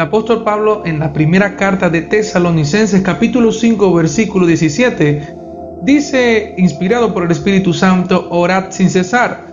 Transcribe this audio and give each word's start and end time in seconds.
el 0.00 0.06
apóstol 0.06 0.44
Pablo 0.44 0.80
en 0.86 0.98
la 0.98 1.12
primera 1.12 1.56
carta 1.56 1.90
de 1.90 2.00
Tesalonicenses 2.00 3.02
capítulo 3.02 3.52
5 3.52 3.92
versículo 3.92 4.46
17 4.46 5.28
dice, 5.82 6.54
inspirado 6.56 7.12
por 7.12 7.24
el 7.24 7.30
Espíritu 7.30 7.74
Santo, 7.74 8.26
orad 8.30 8.70
sin 8.70 8.88
cesar. 8.88 9.44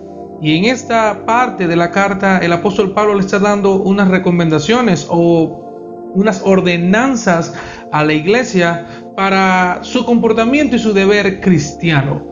Y 0.41 0.55
en 0.55 0.63
esta 0.63 1.25
parte 1.25 1.67
de 1.67 1.75
la 1.75 1.91
carta 1.91 2.37
el 2.37 2.53
apóstol 2.53 2.93
Pablo 2.93 3.15
le 3.15 3.19
está 3.19 3.39
dando 3.39 3.73
unas 3.73 4.07
recomendaciones 4.07 5.05
o 5.09 6.13
unas 6.15 6.41
ordenanzas 6.45 7.53
a 7.91 8.05
la 8.05 8.13
iglesia 8.13 8.85
para 9.17 9.79
su 9.81 10.05
comportamiento 10.05 10.77
y 10.77 10.79
su 10.79 10.93
deber 10.93 11.41
cristiano. 11.41 12.25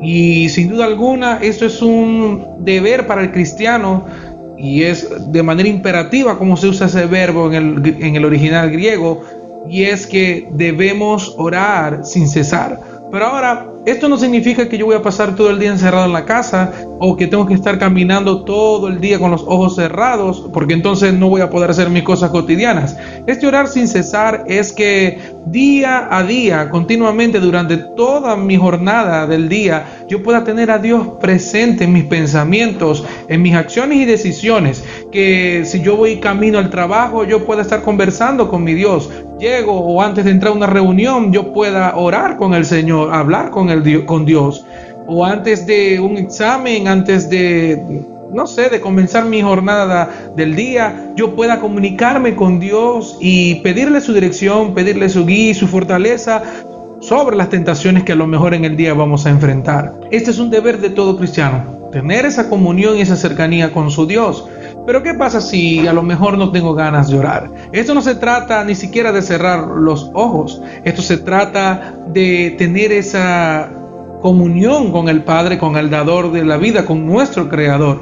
Y 0.00 0.50
sin 0.50 0.68
duda 0.68 0.84
alguna 0.84 1.38
esto 1.42 1.66
es 1.66 1.82
un 1.82 2.46
deber 2.60 3.08
para 3.08 3.22
el 3.22 3.32
cristiano 3.32 4.04
y 4.58 4.82
es 4.82 5.08
de 5.32 5.42
manera 5.42 5.68
imperativa 5.68 6.38
como 6.38 6.56
se 6.56 6.68
usa 6.68 6.86
ese 6.86 7.06
verbo 7.06 7.52
en 7.52 7.54
el, 7.54 8.02
en 8.02 8.16
el 8.16 8.24
original 8.24 8.70
griego 8.70 9.22
y 9.68 9.84
es 9.84 10.06
que 10.06 10.48
debemos 10.52 11.34
orar 11.36 12.04
sin 12.04 12.28
cesar. 12.28 12.80
Pero 13.10 13.26
ahora, 13.26 13.66
esto 13.86 14.08
no 14.08 14.18
significa 14.18 14.68
que 14.68 14.76
yo 14.76 14.86
voy 14.86 14.96
a 14.96 15.02
pasar 15.02 15.36
todo 15.36 15.48
el 15.48 15.60
día 15.60 15.70
encerrado 15.70 16.06
en 16.06 16.12
la 16.12 16.24
casa 16.24 16.72
o 16.98 17.16
que 17.16 17.28
tengo 17.28 17.46
que 17.46 17.54
estar 17.54 17.78
caminando 17.78 18.42
todo 18.42 18.88
el 18.88 19.00
día 19.00 19.18
con 19.20 19.30
los 19.30 19.42
ojos 19.46 19.76
cerrados, 19.76 20.44
porque 20.52 20.74
entonces 20.74 21.14
no 21.14 21.28
voy 21.28 21.40
a 21.40 21.50
poder 21.50 21.70
hacer 21.70 21.88
mis 21.88 22.02
cosas 22.02 22.30
cotidianas. 22.30 22.96
Este 23.26 23.46
orar 23.46 23.68
sin 23.68 23.86
cesar 23.86 24.44
es 24.48 24.72
que 24.72 25.20
día 25.46 26.08
a 26.10 26.24
día, 26.24 26.68
continuamente, 26.70 27.38
durante 27.38 27.76
toda 27.76 28.36
mi 28.36 28.56
jornada 28.56 29.26
del 29.26 29.48
día, 29.48 29.84
yo 30.08 30.22
pueda 30.22 30.42
tener 30.42 30.70
a 30.70 30.78
Dios 30.78 31.06
presente 31.20 31.84
en 31.84 31.92
mis 31.92 32.04
pensamientos, 32.04 33.04
en 33.28 33.42
mis 33.42 33.54
acciones 33.54 33.98
y 33.98 34.04
decisiones. 34.04 34.84
Que 35.12 35.62
si 35.64 35.80
yo 35.80 35.96
voy 35.96 36.18
camino 36.18 36.58
al 36.58 36.70
trabajo, 36.70 37.24
yo 37.24 37.44
pueda 37.44 37.62
estar 37.62 37.82
conversando 37.82 38.48
con 38.48 38.64
mi 38.64 38.74
Dios. 38.74 39.10
Llego 39.38 39.78
o 39.78 40.00
antes 40.00 40.24
de 40.24 40.30
entrar 40.30 40.52
a 40.52 40.56
una 40.56 40.66
reunión, 40.66 41.30
yo 41.30 41.52
pueda 41.52 41.94
orar 41.96 42.38
con 42.38 42.54
el 42.54 42.64
Señor, 42.64 43.12
hablar 43.12 43.50
con, 43.50 43.68
el, 43.68 43.75
con 44.06 44.24
Dios. 44.24 44.64
O 45.06 45.24
antes 45.24 45.66
de 45.66 46.00
un 46.00 46.16
examen, 46.16 46.88
antes 46.88 47.28
de 47.30 47.80
no 48.32 48.46
sé, 48.46 48.68
de 48.68 48.80
comenzar 48.80 49.24
mi 49.24 49.40
jornada 49.40 50.10
del 50.36 50.56
día, 50.56 51.12
yo 51.16 51.34
pueda 51.34 51.60
comunicarme 51.60 52.34
con 52.34 52.60
Dios 52.60 53.16
y 53.20 53.56
pedirle 53.56 54.00
su 54.00 54.12
dirección, 54.12 54.74
pedirle 54.74 55.08
su 55.08 55.24
guía 55.24 55.54
su 55.54 55.68
fortaleza 55.68 56.42
sobre 57.00 57.36
las 57.36 57.50
tentaciones 57.50 58.04
que 58.04 58.12
a 58.12 58.16
lo 58.16 58.26
mejor 58.26 58.54
en 58.54 58.64
el 58.64 58.76
día 58.76 58.94
vamos 58.94 59.26
a 59.26 59.30
enfrentar. 59.30 59.92
Este 60.10 60.30
es 60.30 60.38
un 60.38 60.50
deber 60.50 60.80
de 60.80 60.90
todo 60.90 61.16
cristiano, 61.16 61.88
tener 61.92 62.26
esa 62.26 62.48
comunión 62.48 62.96
y 62.96 63.02
esa 63.02 63.16
cercanía 63.16 63.72
con 63.72 63.90
su 63.90 64.06
Dios. 64.06 64.44
Pero 64.86 65.02
¿qué 65.02 65.14
pasa 65.14 65.40
si 65.40 65.86
a 65.86 65.92
lo 65.92 66.02
mejor 66.02 66.38
no 66.38 66.52
tengo 66.52 66.72
ganas 66.72 67.08
de 67.08 67.18
orar? 67.18 67.50
Esto 67.72 67.92
no 67.92 68.00
se 68.00 68.14
trata 68.14 68.62
ni 68.64 68.76
siquiera 68.76 69.10
de 69.10 69.20
cerrar 69.20 69.66
los 69.66 70.10
ojos, 70.14 70.62
esto 70.84 71.02
se 71.02 71.18
trata 71.18 71.92
de 72.06 72.54
tener 72.56 72.92
esa 72.92 73.68
comunión 74.22 74.92
con 74.92 75.08
el 75.08 75.22
Padre, 75.22 75.58
con 75.58 75.76
el 75.76 75.90
dador 75.90 76.30
de 76.30 76.44
la 76.44 76.56
vida, 76.56 76.86
con 76.86 77.04
nuestro 77.04 77.48
Creador. 77.48 78.00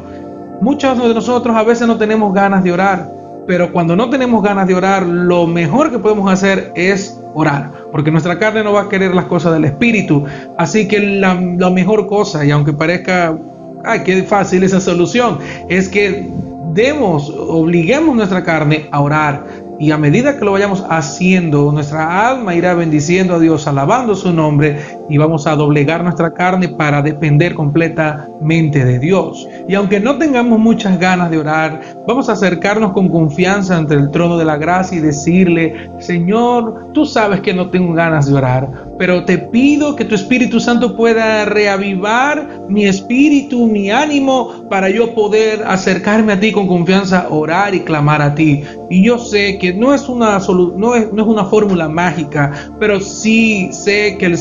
Muchos 0.61 0.99
de 0.99 1.15
nosotros 1.15 1.57
a 1.57 1.62
veces 1.62 1.89
no 1.89 1.97
tenemos 1.97 2.35
ganas 2.35 2.62
de 2.62 2.73
orar, 2.73 3.11
pero 3.47 3.73
cuando 3.73 3.97
no 3.97 4.11
tenemos 4.11 4.43
ganas 4.43 4.67
de 4.67 4.75
orar, 4.75 5.05
lo 5.05 5.47
mejor 5.47 5.91
que 5.91 5.99
podemos 5.99 6.31
hacer 6.31 6.73
es 6.75 7.19
orar, 7.35 7.71
porque 7.93 8.11
nuestra 8.11 8.39
carne 8.39 8.62
no 8.62 8.73
va 8.73 8.83
a 8.83 8.89
querer 8.89 9.15
las 9.15 9.25
cosas 9.25 9.53
del 9.55 9.65
Espíritu. 9.65 10.25
Así 10.57 10.87
que 10.87 11.01
la, 11.01 11.35
mejor 11.35 12.07
cosa, 12.07 12.45
y 12.45 12.51
aunque 12.51 12.73
parezca, 12.73 13.37
ay, 13.85 14.01
qué 14.05 14.23
fácil 14.23 14.62
esa 14.62 14.81
solución, 14.81 15.39
es 15.69 15.89
que 15.89 16.29
demos, 16.75 17.30
obliguemos 17.30 18.14
nuestra 18.14 18.44
carne 18.44 18.89
a 18.91 19.00
orar, 19.00 19.47
y 19.78 19.91
a 19.91 19.98
medida 19.98 20.39
que 20.39 20.44
lo 20.44 20.53
vayamos 20.53 20.84
haciendo, 20.89 21.72
nuestra 21.72 22.28
alma 22.28 22.54
irá 22.54 22.75
bendiciendo 22.75 23.34
a 23.34 23.38
Dios, 23.38 23.66
alabando 23.66 24.15
su 24.15 24.32
nombre 24.32 24.78
y 25.09 25.19
vamos 25.19 25.47
a 25.47 25.56
doblegar 25.56 26.03
nuestra 26.03 26.32
carne 26.32 26.69
para 26.69 27.03
depender 27.03 27.54
completamente 27.54 28.84
de 28.84 28.98
Dios. 28.98 29.47
Y 29.69 29.75
aunque 29.75 30.00
no 30.00 30.19
tengamos 30.19 30.59
muchas 30.59 30.98
ganas 30.98 31.31
de 31.31 31.38
orar, 31.38 31.81
vamos 32.06 32.28
a 32.28 32.32
acercarnos 32.32 32.92
con 32.92 33.09
confianza 33.09 33.76
ante 33.76 33.94
el 33.94 34.10
trono 34.10 34.37
de 34.37 34.44
la 34.44 34.56
gracia 34.56 34.98
y 34.98 35.00
decirle, 35.00 35.91
Señor, 35.98 36.93
tú 36.93 37.06
sabes 37.06 37.41
que 37.41 37.54
no 37.54 37.69
tengo 37.70 37.93
ganas 37.94 38.26
de 38.26 38.34
orar, 38.34 38.69
pero 38.98 39.25
te 39.25 39.38
pido 39.38 39.97
que 39.97 40.04
tu 40.04 40.14
Espíritu 40.14 40.60
Santo 40.60 40.97
pueda 40.97 41.44
reavivar 41.44 42.48
mi 42.69 42.87
espíritu, 42.87 43.66
mi 43.66 43.91
ánimo, 43.91 44.66
para 44.69 44.88
yo 44.91 45.14
poder 45.14 45.64
acercarme 45.66 46.32
a 46.32 46.41
ti 46.41 46.53
con 46.53 46.66
confianza, 46.66 47.26
orar 47.31 47.75
y 47.75 47.81
clamar 47.81 48.22
a 48.22 48.34
ti. 48.34 48.62
Y 48.91 49.03
yo 49.03 49.19
sé 49.19 49.59
que 49.59 49.72
no 49.72 49.94
es 49.94 50.09
una, 50.09 50.38
no 50.76 50.94
es, 50.94 51.12
no 51.12 51.22
es 51.22 51.28
una 51.28 51.44
fórmula 51.44 51.88
mágica, 51.88 52.53
pero 52.78 53.00
sí 53.00 53.69
sé 53.72 54.16
que 54.19 54.26
el 54.26 54.38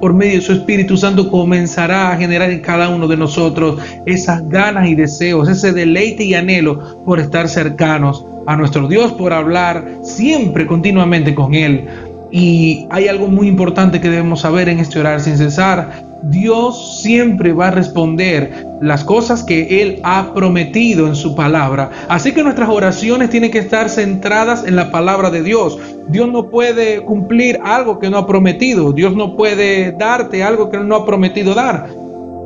Por 0.00 0.14
medio 0.14 0.36
de 0.36 0.40
su 0.42 0.52
Espíritu 0.52 0.96
Santo, 0.96 1.30
comenzará 1.30 2.12
a 2.12 2.16
generar 2.16 2.50
en 2.50 2.60
cada 2.60 2.88
uno 2.88 3.06
de 3.08 3.16
nosotros 3.16 3.80
esas 4.06 4.48
ganas 4.48 4.88
y 4.88 4.94
deseos, 4.94 5.48
ese 5.48 5.72
deleite 5.72 6.24
y 6.24 6.34
anhelo 6.34 7.04
por 7.04 7.20
estar 7.20 7.48
cercanos 7.48 8.24
a 8.46 8.56
nuestro 8.56 8.88
Dios, 8.88 9.12
por 9.12 9.32
hablar 9.32 9.86
siempre, 10.02 10.66
continuamente 10.66 11.34
con 11.34 11.54
Él. 11.54 11.88
Y 12.30 12.86
hay 12.90 13.08
algo 13.08 13.26
muy 13.26 13.48
importante 13.48 14.00
que 14.00 14.08
debemos 14.08 14.40
saber 14.40 14.68
en 14.68 14.78
este 14.78 15.00
orar 15.00 15.20
sin 15.20 15.36
cesar. 15.36 16.02
Dios 16.22 17.00
siempre 17.02 17.52
va 17.52 17.68
a 17.68 17.70
responder 17.70 18.66
las 18.80 19.04
cosas 19.04 19.42
que 19.42 19.82
Él 19.82 20.00
ha 20.04 20.32
prometido 20.34 21.06
en 21.06 21.16
su 21.16 21.34
palabra. 21.34 21.90
Así 22.08 22.32
que 22.32 22.42
nuestras 22.42 22.68
oraciones 22.68 23.30
tienen 23.30 23.50
que 23.50 23.58
estar 23.58 23.88
centradas 23.88 24.64
en 24.66 24.76
la 24.76 24.90
palabra 24.90 25.30
de 25.30 25.42
Dios. 25.42 25.78
Dios 26.08 26.30
no 26.30 26.50
puede 26.50 27.02
cumplir 27.02 27.58
algo 27.64 27.98
que 27.98 28.10
no 28.10 28.18
ha 28.18 28.26
prometido. 28.26 28.92
Dios 28.92 29.14
no 29.16 29.36
puede 29.36 29.92
darte 29.92 30.42
algo 30.42 30.70
que 30.70 30.78
no 30.78 30.94
ha 30.94 31.06
prometido 31.06 31.54
dar. 31.54 31.88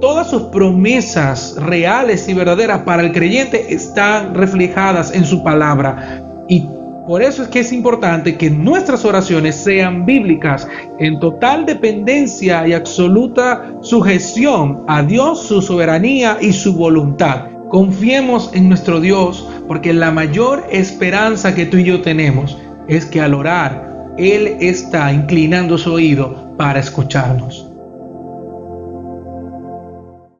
Todas 0.01 0.29
sus 0.29 0.43
promesas 0.45 1.57
reales 1.57 2.29
y 2.29 2.35
verdaderas 2.35 2.81
para 2.81 3.03
el 3.03 3.13
creyente 3.13 3.75
están 3.75 4.35
reflejadas 4.35 5.13
en 5.15 5.25
su 5.25 5.43
palabra. 5.43 6.23
Y 6.47 6.69
por 7.07 7.23
eso 7.23 7.43
es 7.43 7.49
que 7.49 7.61
es 7.61 7.73
importante 7.73 8.37
que 8.37 8.49
nuestras 8.51 9.05
oraciones 9.05 9.57
sean 9.57 10.07
bíblicas 10.07 10.67
en 10.99 11.21
total 11.21 11.67
dependencia 11.67 12.67
y 12.67 12.73
absoluta 12.73 13.75
sujeción 13.83 14.85
a 14.89 15.03
Dios, 15.03 15.43
su 15.43 15.61
soberanía 15.61 16.39
y 16.41 16.53
su 16.53 16.75
voluntad. 16.75 17.49
Confiemos 17.69 18.51
en 18.55 18.69
nuestro 18.69 19.01
Dios 19.01 19.47
porque 19.69 19.93
la 19.93 20.11
mayor 20.11 20.65
esperanza 20.71 21.55
que 21.55 21.67
tú 21.67 21.77
y 21.79 21.85
yo 21.85 22.01
tenemos 22.01 22.57
es 22.89 23.05
que 23.05 23.21
al 23.21 23.35
orar, 23.35 24.15
Él 24.17 24.57
está 24.61 25.13
inclinando 25.13 25.77
su 25.77 25.93
oído 25.93 26.55
para 26.57 26.81
escucharnos. 26.81 27.74